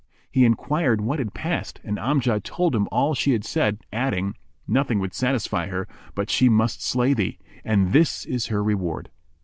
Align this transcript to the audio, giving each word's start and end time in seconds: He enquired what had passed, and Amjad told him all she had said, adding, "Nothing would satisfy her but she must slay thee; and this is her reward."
He 0.31 0.45
enquired 0.45 0.99
what 0.99 1.19
had 1.19 1.35
passed, 1.35 1.79
and 1.83 1.99
Amjad 1.99 2.43
told 2.43 2.73
him 2.73 2.87
all 2.91 3.13
she 3.13 3.33
had 3.33 3.45
said, 3.45 3.81
adding, 3.93 4.33
"Nothing 4.67 4.97
would 4.97 5.13
satisfy 5.13 5.67
her 5.67 5.87
but 6.15 6.31
she 6.31 6.49
must 6.49 6.81
slay 6.83 7.13
thee; 7.13 7.37
and 7.63 7.93
this 7.93 8.25
is 8.25 8.47
her 8.47 8.63
reward." 8.63 9.11